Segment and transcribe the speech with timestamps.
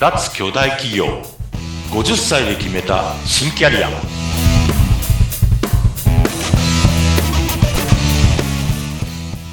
[0.00, 1.06] 脱巨大企業
[1.90, 3.88] 50歳で決めた新キャリア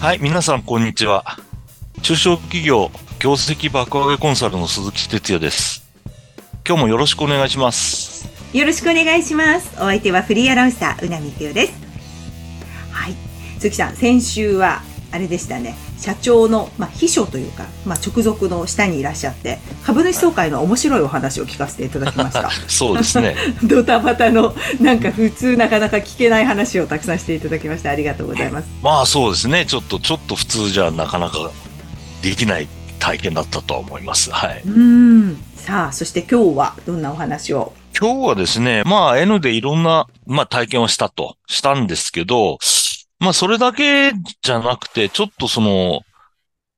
[0.06, 1.40] はい皆さんこんにちは
[2.04, 5.84] 中小企業業績爆上げコンサルの鈴木哲也です
[6.68, 9.76] 今日もよろしくお願いしますよろしくお願いします。
[9.76, 11.74] お相手はフリーアナウンサー、うなみつよです。
[12.90, 13.14] はい。
[13.60, 14.82] 鈴木さん、先週は、
[15.12, 15.76] あれでしたね。
[15.98, 22.50] 社長の、まあ、秘書というか、まあ、直属の下にいらっしゃって、株主総会の面白いお話を聞かせていただきました。
[22.68, 23.36] そうですね。
[23.64, 28.68] ドタバタの、なんか普通なかなか聞けない話をたくさんしていただきまして、ありがとうございます。
[28.82, 29.66] まあそうですね。
[29.66, 31.52] ちょっとちょっと普通じゃなかなか
[32.22, 32.68] できない
[33.00, 34.32] 体験だったとは思います。
[34.32, 35.44] はい、うーん。
[35.56, 37.74] さあ、そして今日はどんなお話を？
[38.00, 42.58] 今日はですね、まあ N でいろんな、まあ体験をしたと、したんですけど、
[43.20, 44.12] まあそれだけ
[44.42, 46.02] じゃなくて、ちょっとその、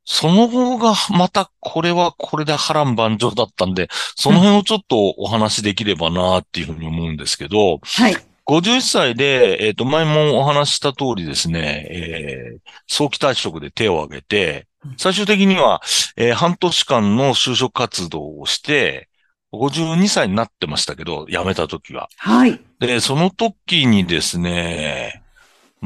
[0.10, 8.16] その後がまたこれはこれで波乱万丈だったんで、その辺をちょっとお話できればなっていうふうに思うんですけど、はい。
[8.48, 15.82] 51歳で、えっ、と、前もお話しした通りですね、えー早期退職で手を挙げてうん、最終的には、
[16.16, 19.10] えー半年間の就職活動をして、
[19.52, 22.08] 52歳になってましたけど、辞めた時は。
[22.18, 22.62] はい。
[22.80, 25.24] で、その時にですね、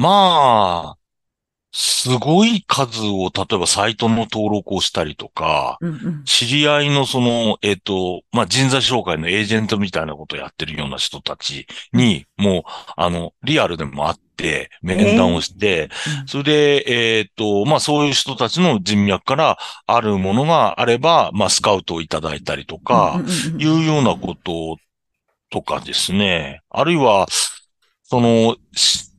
[0.01, 0.97] まあ、
[1.73, 6.23] すごい数を、例えばサイトの登録をしたりとか、うんうん。
[6.25, 15.89] 知り合いのその、えっ、と、まあ、人材紹介のエージェントみたいなことをやってるような人たちに、もう、あの、リアルでもあって、面談をして、
[16.23, 23.21] うんそれで、えっ、と、まあ、そういう人たちの人脈からあるものがあれば、まあ、スカウトをいただいたりとか、
[23.57, 24.77] いうようなこと
[25.51, 26.61] とかですね。
[26.69, 27.27] あるいは、
[28.03, 29.10] その、し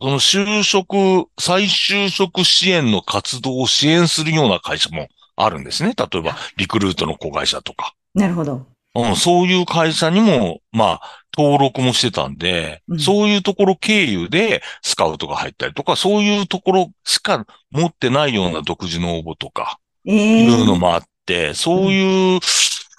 [0.00, 5.94] その就職、再就職支援の活動を支援するような会社もあるんですね。
[5.96, 7.94] 例えば、リクルートの子会社とか。
[8.14, 8.66] なるほど。
[8.94, 11.00] うん、そういう会社にも、まあ、
[11.36, 22.40] 登録もしてたんで、うんそういうところ経由でスカウトが入ったりとか、そういうところしか持ってないような独自の応募とか、ええいうのもあって、そういう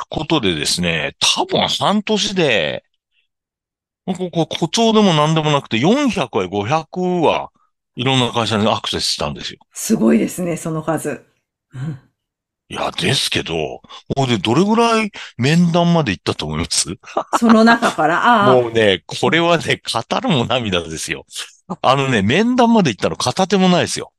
[0.09, 2.83] ことでですね、多分半年で、
[4.05, 7.51] こここ誇張でも何でもなくて、400は500は
[7.95, 9.59] いろんな会社にアクセスしたんですよ。
[9.73, 11.25] すごいですね、その数。
[11.73, 11.99] うん
[12.71, 13.81] いや、ですけど、
[14.15, 16.87] ほいでどれぐらい面談まで行ったと思います？
[17.39, 21.25] その中から、ああ、もうね、これはね、語るも涙ですよ。
[21.81, 24.13] あのね、面談まで行ったの片手もないですよ。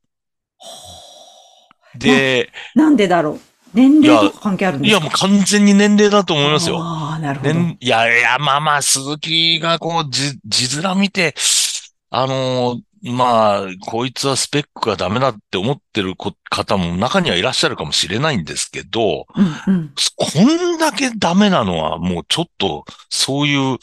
[1.95, 3.39] で、なんでだろう？
[3.73, 4.99] 年齢とか関係あるんですか？
[4.99, 6.77] いや、もう完全に年齢だと思いますよ。
[6.79, 7.53] ああ、なるほど。
[7.53, 11.35] ね、いやいや、まあまあ、鈴木がこう、じ、字面見て、
[12.09, 19.25] あのーまあ、こいつはスペックがダメだって思ってるこ方も中にはいらっしゃるかもしれないんですけど、
[19.67, 19.93] うんうん。
[20.15, 23.79] こんだけダメなのはもうちょっと、そういう、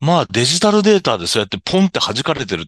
[0.00, 2.64] まあデジタルデータでそうやってポンって弾かれてる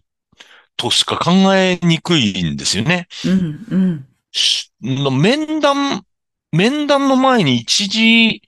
[0.77, 3.07] としか考えにくいんですよね。
[3.25, 4.05] うんうん。
[4.31, 6.03] し面談、
[6.51, 8.41] 面談の前に一時、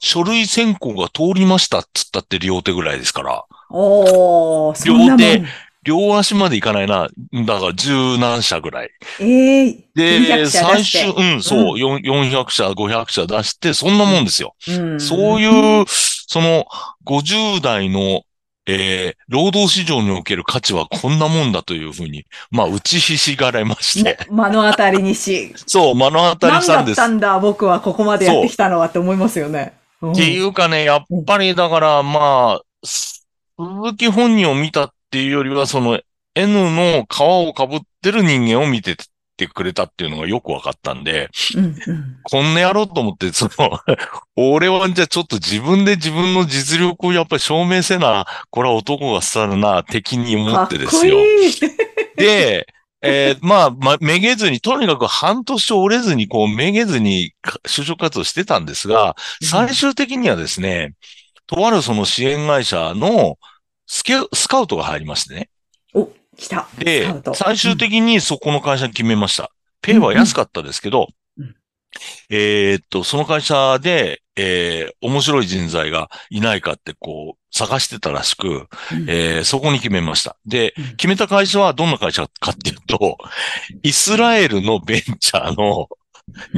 [0.00, 3.44] 書類選考が通りましたっつったって両手ぐらいですから。
[3.70, 4.84] おー。
[4.86, 5.42] 両手
[5.82, 7.08] 両足までいかないな。
[7.46, 8.90] だから十何社ぐらい。
[9.18, 14.54] ええで、400社最終、うん、そう、よん400社、500社出して、そんなもんですよ。
[14.68, 15.00] うん。
[15.00, 16.66] そういう、その、
[17.06, 18.22] 50代の、
[18.66, 24.18] えー労働市場における価値はこんなもんだというふうに、まあ、打ちひしがれまして。
[24.28, 25.54] 目の当たりにし。
[25.66, 26.94] そう、目の当たり何だしたんです。
[26.94, 29.74] っったんだ、僕はここまでやってきたのはって思いますよね。
[30.02, 36.00] うんていうかね、やっぱりだから、まあ、鈴木本人を見たっていうよりは、その
[36.34, 38.96] N の皮をかぶってる人間を見て
[39.40, 42.18] てくれたっていうのがよくわかったんで、うんうん。
[42.22, 43.80] こんなやろうと思って、その、
[44.36, 51.18] 俺はじゃあちょっと自分で自分の実力をやっぱり証明せな、これは男が去るな、敵に思かってですよ。
[51.18, 51.52] いい。
[52.16, 52.66] で、
[53.02, 60.92] えーまあ、ま、めげずに、とにかく半年折れずに、こう、めげずにか就職活動してたんですが、最終的にはですね、
[61.46, 63.38] とあるその支援会社の
[63.86, 65.48] スケスカウトが入りましてね。
[65.94, 66.10] お、
[66.40, 66.68] 来た。
[66.78, 69.50] で最終的にそこの会社に決めました。
[69.82, 71.08] ペイは安かったですけど
[71.38, 71.54] うん、
[72.30, 78.66] えーっと、その会社で、えー面白い人材がいないかってこう、探してたらしく、うん。
[79.08, 80.36] えーそこに決めました。
[80.46, 83.18] でうん、決めた会社はどんな会社かっていうと、
[83.82, 85.88] イスラエルのベンチャーの、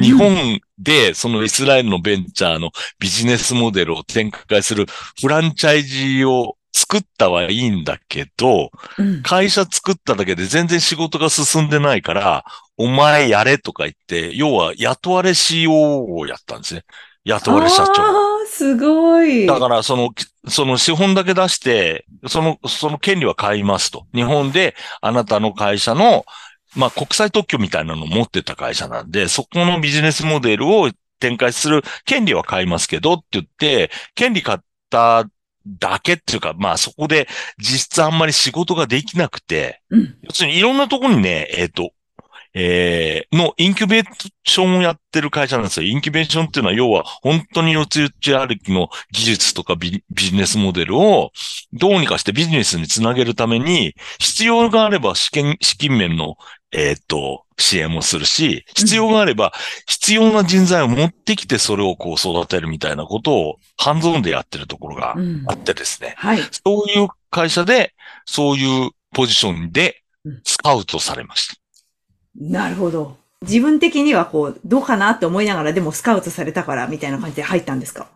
[0.01, 4.87] 日本でそのイスラエルのベンチャーのビジネスモデルを展開する
[5.21, 12.45] フランチャイジーを作ったはいいんだけど、うん会社作っただけで全然仕事が進んでないから、
[12.77, 16.85] お前やれとか言って、要は雇われ CO をやったんですね。
[17.25, 18.03] 雇われ社長。
[18.03, 19.47] ああ、すごい。
[19.47, 20.11] だから、その、
[20.49, 24.07] その資本だけ出して、その、その権利は買いますと。
[24.13, 26.25] 日本であなたの会社の、
[26.75, 30.91] まあ、国際特許みたいなのを持ってた会社なんで、そこのビジネスモデルを
[31.21, 34.59] 展開する権利は買いますけどって言って、権利買っ
[34.91, 35.27] た
[35.67, 37.29] だけっていうか、まあそこで
[37.59, 40.17] 実質あんまり仕事ができなくて、うん。
[40.23, 41.93] 要するにいろんなところにね、えっ、と、
[42.55, 44.05] えー、のインキュベー
[44.45, 45.87] ションをやってる会社なんですよ。
[45.87, 51.31] インキュベーションっていうのは要は本当に四つ打ち歩きの技術とかビビジネスモデルを
[51.73, 56.37] どうにかしてビジネスにつなげるために必要があれば資金、資金面の
[56.73, 59.53] えっ、と、支援もするし、必要があれば
[59.87, 66.15] 必要な人材を持ってきてそれをこう育てるみたいなことをハンズオンでやってるところがうんあってですね。
[66.19, 66.39] はい。
[66.51, 67.95] そういう会社で、
[68.27, 71.55] そういうポジションでうんスカウトされました。
[72.39, 73.17] なるほど。
[73.43, 78.07] 自分的にはこう、どうかなって思いながら、でもスカウトされたから、みたいな感じで入ったんですか？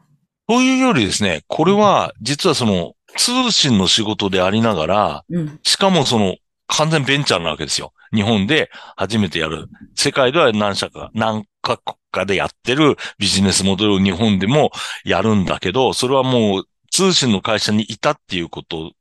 [0.47, 5.59] というよりですね、これは実はその通信の仕事でありながら、うん。
[5.65, 6.37] しかもその
[6.69, 7.93] 完全ベンチャーなわけですよ。
[8.15, 9.69] 日本で初めてやる。
[9.95, 14.71] 世界では何社か、何カ国かでやってるビジネスモデルを日本でも
[15.05, 18.93] やるんだけど、それはもう通信の会社にいたっていうこと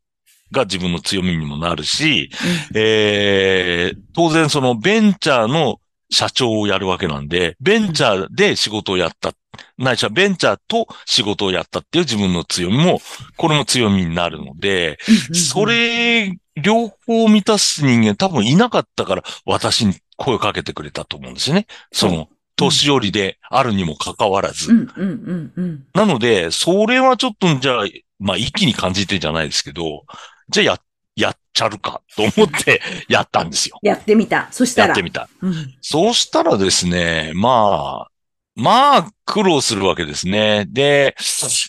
[0.52, 2.30] が自分の強みにもなるし、
[2.74, 5.80] えー、当然そのベンチャーの
[6.10, 9.34] 社長をやるわけなんで、ベンチャーで仕事をやった。
[9.78, 13.00] ないしはベンチャーと仕事をやったっていう自分の強みも、
[13.38, 14.98] これも強みになるので、
[15.34, 21.68] そ、れ、両方満たす人間多分いなかったから私に声をかけてくれたと思うんですよね。
[21.92, 24.72] その、年寄りであるにもかかわらず。
[24.72, 25.86] うん、うん、うん、うん。
[25.94, 27.86] なので、それはちょっとじゃあ、
[28.20, 30.06] まあ一気に感じてじゃないですけど、
[30.50, 30.80] じゃあや、
[31.18, 33.78] やっちゃるかと思って やったんですよ。
[33.82, 34.48] やってみた。
[34.52, 34.88] そしたら。
[34.88, 35.28] やってみた。
[35.42, 35.74] うん。
[35.82, 38.12] そうしたらですね、まあ、
[38.56, 40.66] まあ、苦労するわけですね。
[40.70, 41.16] で、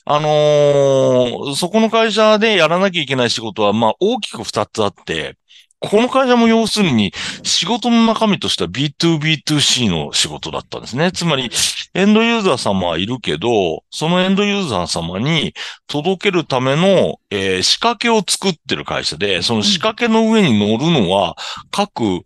[0.05, 5.37] あのーそこの会社でやらなきゃいけない仕事は、まあ、大きく二つあって、
[5.81, 7.13] この会社も要するに
[7.43, 11.11] 仕事の中身としては B2B2C の仕事だったんですね。
[11.13, 11.51] つまり、
[11.95, 15.55] エンドユーザー様はいるけど、そのエンドユーザー様に
[15.89, 21.37] 届けるための、えー仕掛けを作ってる会社で、その仕掛けの上に乗るのは、
[21.73, 22.21] 各、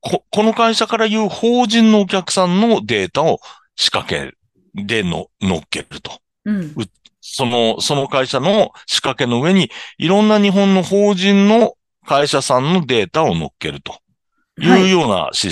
[0.00, 3.40] こ、この会社から言う法人のお客さんのデータを
[3.76, 4.32] 仕掛け
[4.74, 6.18] での乗っけると。
[6.44, 6.74] うん。
[7.20, 11.74] その、その会社の仕掛けの上に、いろんな日本の法人の
[12.06, 13.98] 会社さんのデータを乗っけると
[14.60, 15.50] いうようなし、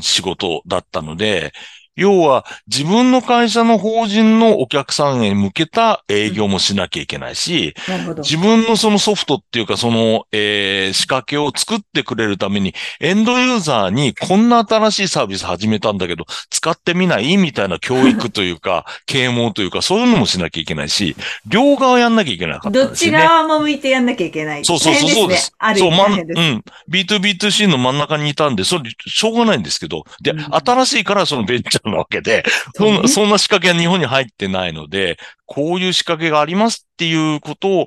[0.00, 1.52] 仕事だったので、
[1.96, 8.22] 要は自分の会社の法人のお客さんへ向けた営業もしなきゃいけないし、なるほど。
[8.22, 21.16] 自分のそのソフトっていうかその、えー仕掛けを作ってくれるために、エンドユーザーにこんな新しいサービス始めたんだけど、使ってみないみたいな教育というか、 啓蒙というか、そういうのもしなきゃいけないし、
[21.46, 23.10] 両側やんなきゃいけなかったどっち。
[23.10, 24.64] 側も向いてやんなきゃいけない。
[24.64, 25.50] そうそうそう、そうです。
[25.50, 26.64] ねあるそう、まん、うん。
[26.90, 32.44] B2B2C の真ん中にいたんで、それ、しょうがないんですけど、で、うん新しいからそのベンチャーなわけで、
[32.74, 37.86] そんな、そんな仕掛けは日本に入ってないので、こういう仕掛けがありますっていうことを、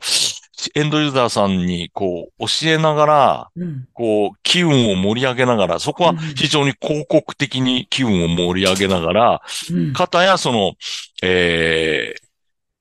[0.75, 3.87] エンドユーザーさんにこう教えながら、うん。
[3.93, 9.41] こう機運を盛り上げながら、そこは非常に広告的に機運を盛り上げながら、
[9.71, 9.93] うん。
[9.93, 10.73] かたやその、
[11.23, 12.21] えー、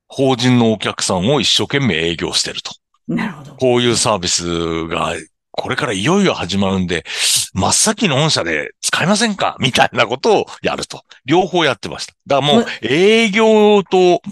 [0.09, 2.73] 法人のお客さんを一生懸命営業してると。
[3.07, 3.55] なるほど。
[3.55, 5.15] こういうサービスが、
[5.59, 7.05] これからいよいよ始まるんで、
[7.53, 9.57] 真っ先の御社で使いませんか？
[9.59, 11.03] みたいなことをやると。
[11.25, 12.15] 両方やってました。
[12.27, 14.23] だからもうむ営業と、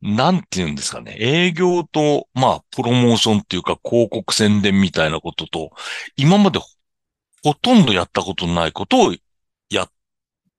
[0.00, 1.16] なんて言うんですかね。
[1.18, 5.70] 営業と、まあ、プロモーションっていうか広告宣伝みたいなことと、
[6.16, 6.58] 今まで
[7.42, 9.14] ほとんどやったことのないことを
[9.70, 9.88] やっ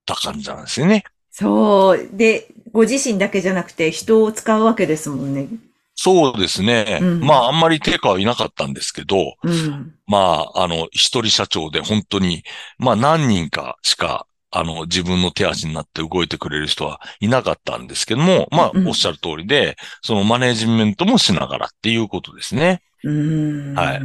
[0.04, 1.04] た感じなんですよね。
[1.30, 2.08] そう。
[2.12, 5.48] で、ご自身だけじゃなくて人を使うわけですもんね。
[5.96, 6.98] そうですね。
[7.00, 9.94] うんまあ、あんまり手下はいなかったんですけど、うん。
[10.06, 12.44] まあ、あの、一人社長で本当に、
[12.78, 22.82] まあ何人かしか、あの、自分の手足になって動いてくれる人はいなかったんですけども、まあう、んおっしゃる通りで、そのマネージメントもしながらっていうことですね。
[23.02, 23.74] うーん。
[23.74, 24.02] はい。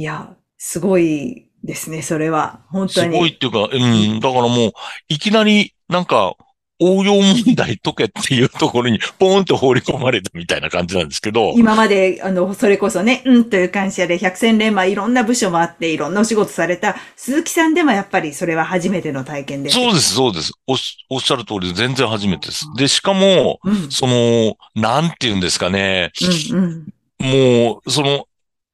[0.00, 2.64] いや、すごいですね、それは。
[2.70, 3.18] 本当すに。
[3.18, 4.72] ごいっていうか、うん、だからもう、
[5.08, 6.34] いきなり、なんか、
[6.82, 19.76] 応用問題解けっていうところに、ポーンと放り込まれたみたいな感じなんですけど、今まで、あの、それこそね、うんという感謝で百戦錬磨いろんな部署もあって、いろんなお仕事された鈴木さんでもやっぱりそれは初めての体験です。
[19.76, 20.52] そうです、そうです。
[20.66, 22.66] おっしゃる通りで全然初めてです。
[22.76, 23.90] で、しかも、うん。
[23.90, 26.12] その、なんて言うんですかね、
[26.50, 26.92] うん、うん。
[27.18, 28.26] もう、その、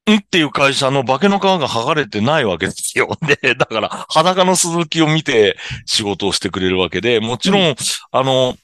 [0.08, 3.16] んっていう会社の化けの皮が剥がれてないわけですよ。
[3.42, 7.76] で、だから裸の鈴木を見て仕事をしてくれるわけで、もちろん、
[8.12, 8.56] あの、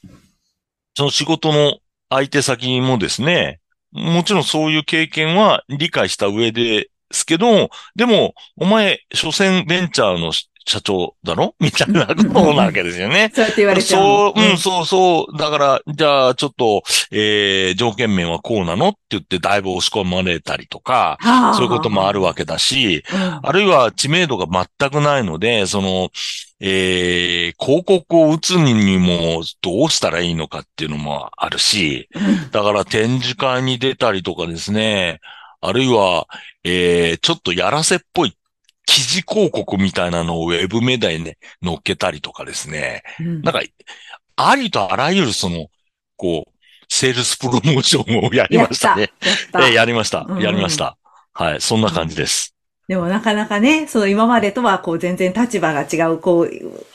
[0.97, 3.61] その仕事の相手先もですね、
[3.93, 10.33] もちろんそういう経験は理解した上ですけど、でも、お前、所詮ベンチャーの
[10.67, 13.31] 社長だろ みたいなことなわけですよね。
[13.35, 14.35] そうやって言われちゃうその。
[14.37, 15.39] う、うん、そうそう。
[15.39, 18.91] だから、じゃあ、ちょっと、えー、条件面はこうなの？
[18.91, 21.55] って言って、だいぶ押し込まれたりとか、はあ。
[21.55, 23.41] そういうこともあるわけだし、うん。
[23.43, 24.47] あるいは知名度が
[24.79, 26.11] 全くないので、その、
[26.61, 32.51] えー、広告を打つにもどうしたらいいのかっていうのもあるし、うん。
[32.51, 35.21] だから展示会に出たりとかですね、
[35.61, 36.27] あるいは、
[36.63, 38.37] えー、ちょっとやらせっぽい
[38.87, 43.03] 記事広告みたいなのをウェブメディアにね、載っけたりとかですね。
[43.21, 43.63] うんなんか、
[44.37, 45.69] ありとあらゆるその、
[46.17, 46.53] こう、
[46.89, 49.11] セールスプロモーションをやりましたね。
[49.53, 49.69] や。
[49.71, 50.97] やりましたやりました。
[51.33, 51.61] はい。
[51.61, 52.55] そんな感じです。
[52.87, 56.51] でもなかなかね、その今までとはこう全然立場が違う、こう、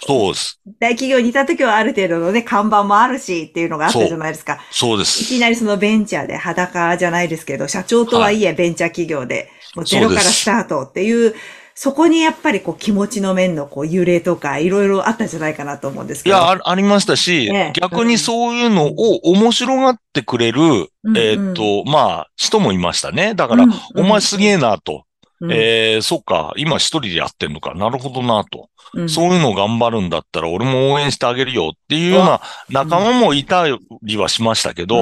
[0.05, 0.62] そうです。
[0.79, 4.53] 大企業にいた時はある程度のね、看板もあるしっていうのがあったじゃないですか。
[4.53, 5.25] いそうです。
[5.25, 11.34] きなりそのベンチャーで裸じゃないですけど、社長とはいえベンチャー企業で、もうゼロからスタートっていう、
[11.81, 16.36] そこにやっぱりこう気持ちの面のこう揺れとかいろいろあったんじゃないかなと思うんですけど。
[16.36, 23.33] いや、あありましたし、ね逆にそういうのを面白がってくれる、うんえーっと、まあ、人もいましたね。
[23.33, 25.05] だから、うんお前すげえなと。
[25.41, 25.51] うん。
[25.51, 27.74] えー、そっか、今一人でやってんのか。
[27.74, 28.69] なるほどなと。
[28.93, 29.10] うん。
[29.10, 33.65] そういうの頑張るんだったら俺も応援してあげるよっていうような仲間もいた
[34.03, 34.96] りはしましたけど、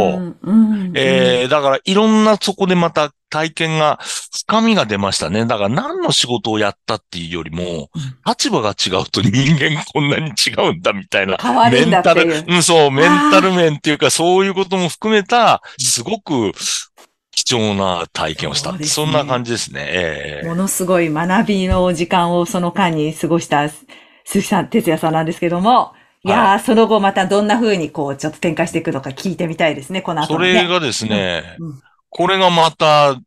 [0.94, 4.00] えー、だからいろんなそこでまた体験が、
[4.48, 5.46] 深みが出ましたね。
[5.46, 7.89] だから何の仕事をやったっていうよりも、
[8.25, 11.38] 立場が違うと人間こんなに違うんだみたいな。
[11.38, 12.27] 変わるんだっていう。
[12.27, 16.53] メンタル、うん、そう、メンタル面っていうかそういうことも含めた、すごく
[17.47, 18.71] 貴重な体験をした。
[18.71, 18.85] そね。
[18.85, 19.85] そんな感じですね。
[19.87, 25.93] ええものすごい学びの時間をその間に過ごした鈴木さん、哲也さんなんですけども、
[26.25, 30.53] いやー、その後またどんな風にこう、ちょっと展開していくのか聞いてみたいですね、この後ね。
[30.53, 31.81] れがですね、うん。
[32.09, 33.21] これがまた、うん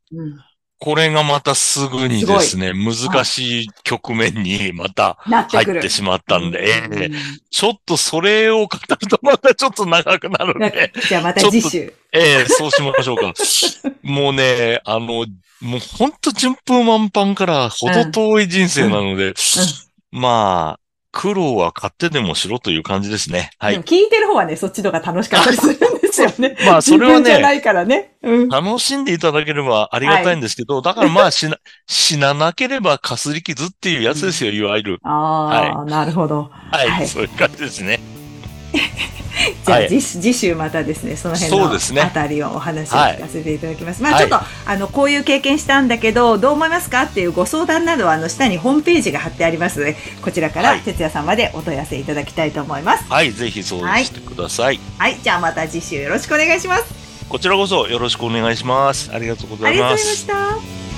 [0.80, 5.18] これがまたすぐにですね、難しい局面にまた。
[5.24, 7.14] 入ってしまったんで、ええうん
[7.50, 11.92] ちょっとそれを語るとまたちょっと長くなるんで、 じゃあまた次週。
[12.12, 13.34] ええそうしましょうか。
[14.02, 15.26] もうね、あの、
[15.60, 19.34] もうほんと順風満帆からほど遠い人生なので、
[20.10, 20.80] まあ、
[21.12, 23.50] 苦労は買ってでもしろという感じですね。
[23.58, 23.80] はい。
[23.80, 26.56] 聞いてる方はね、そっちの方が楽しかったりするんですよね。
[26.66, 28.14] まあ、それはね、じゃないからね。
[28.22, 28.48] うん。
[28.48, 34.98] 楽しんでいただければありがたいんですけど、だからまあ、死な、死ななければかすり傷っていうやつですよ、いわゆる。
[35.02, 36.50] ああ、なるほど。
[36.70, 38.19] はい、はいそういう感じですね。
[39.64, 44.02] じゃあ、はい次次週またですね、その辺のあたりをお話を聞かせていただきます。
[44.02, 53.04] まあはいちょっと、あの、こういう経験したんだけど、どう思いますかっていうご相談などは、あの、下にホームページが貼ってありますので、こちらから、はい哲也さんまでお問い合わせいただきたいと思います。
[53.08, 54.80] はい、ぜひそうしてください。
[54.98, 56.84] はい、じゃあまた次週よろしくお願いします。
[57.28, 59.10] こちらこそよろしくお願いします。
[59.12, 59.76] ありがとうござあいま。
[59.76, 60.89] りがとうございますした。